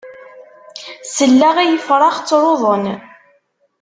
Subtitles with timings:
[1.15, 2.85] Selleɣ i ifrax ttruḍen.